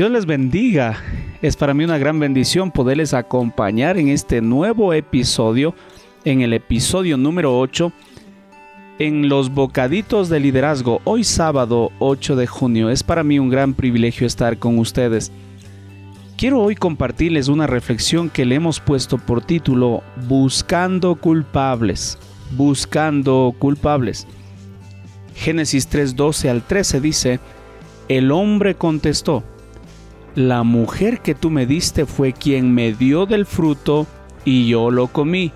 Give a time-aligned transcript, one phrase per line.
[0.00, 0.96] Dios les bendiga.
[1.42, 5.74] Es para mí una gran bendición poderles acompañar en este nuevo episodio,
[6.24, 7.92] en el episodio número 8,
[8.98, 12.88] en los bocaditos de liderazgo, hoy sábado 8 de junio.
[12.88, 15.30] Es para mí un gran privilegio estar con ustedes.
[16.38, 22.18] Quiero hoy compartirles una reflexión que le hemos puesto por título Buscando culpables.
[22.52, 24.26] Buscando culpables.
[25.34, 27.38] Génesis 3:12 al 13 dice,
[28.08, 29.44] el hombre contestó,
[30.34, 34.06] la mujer que tú me diste fue quien me dio del fruto
[34.44, 35.52] y yo lo comí.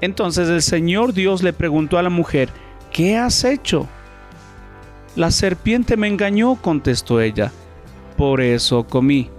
[0.00, 2.48] Entonces el Señor Dios le preguntó a la mujer,
[2.92, 3.88] ¿qué has hecho?
[5.14, 7.52] La serpiente me engañó, contestó ella,
[8.16, 9.30] por eso comí.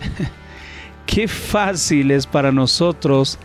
[1.06, 3.38] Qué fácil es para nosotros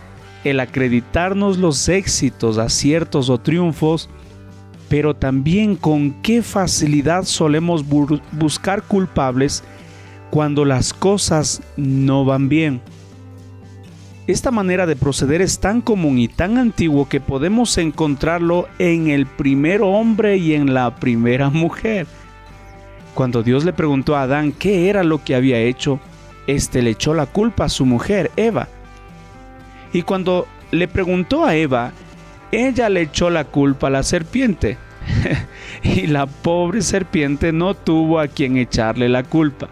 [0.44, 4.08] el acreditarnos los éxitos, aciertos o triunfos,
[4.88, 7.84] pero también con qué facilidad solemos
[8.32, 9.64] buscar culpables
[10.34, 12.80] cuando las cosas no van bien.
[14.26, 19.26] Esta manera de proceder es tan común y tan antiguo que podemos encontrarlo en el
[19.26, 22.08] primer hombre y en la primera mujer.
[23.14, 26.00] Cuando Dios le preguntó a Adán qué era lo que había hecho,
[26.48, 28.66] éste le echó la culpa a su mujer, Eva.
[29.92, 31.92] Y cuando le preguntó a Eva,
[32.50, 34.78] ella le echó la culpa a la serpiente.
[35.84, 39.68] y la pobre serpiente no tuvo a quien echarle la culpa.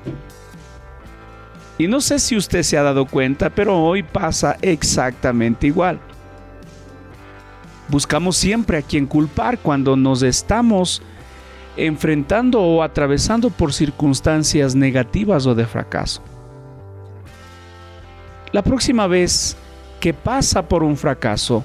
[1.82, 5.98] Y no sé si usted se ha dado cuenta, pero hoy pasa exactamente igual.
[7.88, 11.02] Buscamos siempre a quien culpar cuando nos estamos
[11.76, 16.22] enfrentando o atravesando por circunstancias negativas o de fracaso.
[18.52, 19.56] La próxima vez
[19.98, 21.64] que pasa por un fracaso,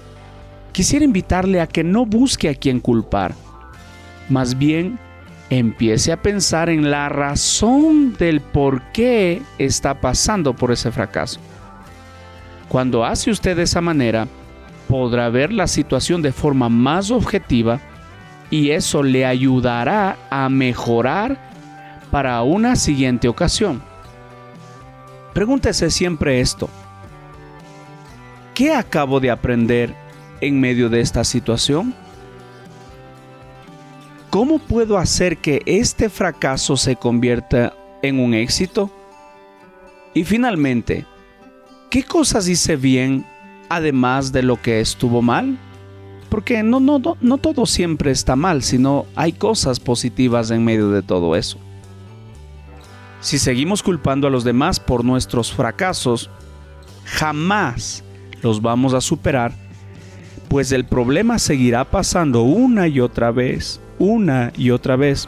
[0.72, 3.36] quisiera invitarle a que no busque a quien culpar,
[4.30, 4.98] más bien
[5.50, 11.40] empiece a pensar en la razón del por qué está pasando por ese fracaso.
[12.68, 14.28] Cuando hace usted de esa manera,
[14.88, 17.80] podrá ver la situación de forma más objetiva
[18.50, 21.38] y eso le ayudará a mejorar
[22.12, 23.82] para una siguiente ocasión.
[25.34, 26.70] Pregúntese siempre esto.
[28.54, 29.94] ¿Qué acabo de aprender
[30.42, 31.94] en medio de esta situación?
[34.30, 38.92] ¿Cómo puedo hacer que este fracaso se convierta en un éxito?
[40.14, 41.06] Y finalmente,
[41.90, 43.26] ¿qué cosas hice bien
[43.70, 45.58] además de lo que estuvo mal?
[46.30, 50.90] Porque no, no, no, no todo siempre está mal, sino hay cosas positivas en medio
[50.90, 51.58] de todo eso.
[53.22, 56.30] Si seguimos culpando a los demás por nuestros fracasos,
[57.06, 58.04] jamás
[58.42, 59.54] los vamos a superar,
[60.50, 65.28] pues el problema seguirá pasando una y otra vez una y otra vez.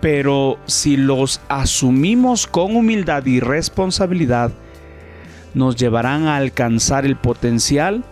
[0.00, 4.52] Pero si los asumimos con humildad y responsabilidad,
[5.54, 8.04] nos llevarán a alcanzar el potencial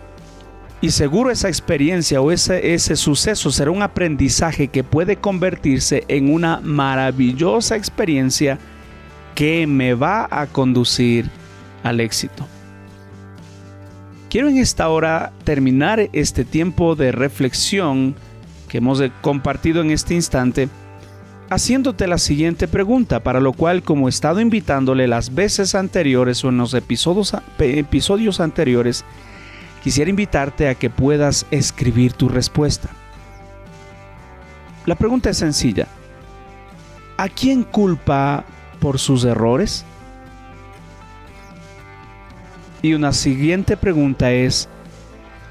[0.79, 6.33] y seguro esa experiencia o ese, ese suceso será un aprendizaje que puede convertirse en
[6.33, 8.57] una maravillosa experiencia
[9.35, 11.29] que me va a conducir
[11.83, 12.47] al éxito.
[14.29, 18.15] Quiero en esta hora terminar este tiempo de reflexión
[18.71, 20.69] que hemos compartido en este instante,
[21.49, 26.49] haciéndote la siguiente pregunta, para lo cual como he estado invitándole las veces anteriores o
[26.49, 29.03] en los episodios, episodios anteriores,
[29.83, 32.87] quisiera invitarte a que puedas escribir tu respuesta.
[34.85, 35.87] La pregunta es sencilla.
[37.17, 38.45] ¿A quién culpa
[38.79, 39.83] por sus errores?
[42.81, 44.69] Y una siguiente pregunta es,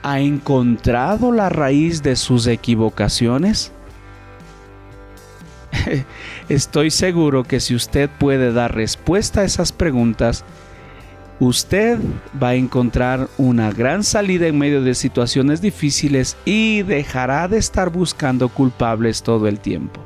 [0.02, 3.72] ha encontrado la raíz de sus equivocaciones?
[6.48, 10.44] Estoy seguro que si usted puede dar respuesta a esas preguntas,
[11.38, 11.98] usted
[12.40, 17.90] va a encontrar una gran salida en medio de situaciones difíciles y dejará de estar
[17.90, 20.00] buscando culpables todo el tiempo.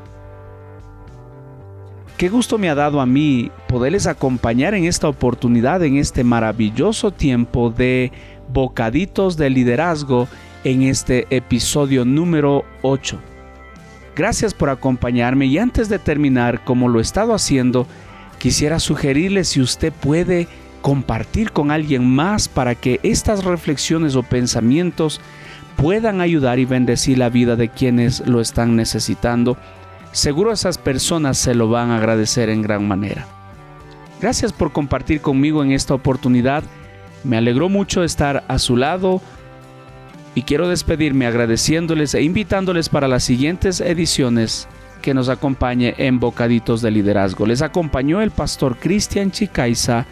[2.16, 7.10] Qué gusto me ha dado a mí poderles acompañar en esta oportunidad, en este maravilloso
[7.10, 8.12] tiempo de
[8.52, 10.28] bocaditos de liderazgo
[10.64, 13.18] en este episodio número 8.
[14.16, 17.86] Gracias por acompañarme y antes de terminar, como lo he estado haciendo,
[18.38, 20.46] quisiera sugerirle si usted puede
[20.82, 25.20] compartir con alguien más para que estas reflexiones o pensamientos
[25.76, 29.56] puedan ayudar y bendecir la vida de quienes lo están necesitando.
[30.12, 33.26] Seguro esas personas se lo van a agradecer en gran manera.
[34.20, 36.62] Gracias por compartir conmigo en esta oportunidad
[37.24, 39.20] me alegró mucho estar a su lado
[40.34, 44.68] y quiero despedirme agradeciéndoles e invitándoles para las siguientes ediciones
[45.00, 47.46] que nos acompañe en Bocaditos de Liderazgo.
[47.46, 50.06] Les acompañó el pastor Cristian Chicaiza.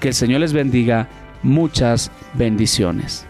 [0.00, 1.08] Que el Señor les bendiga.
[1.42, 3.26] Muchas bendiciones.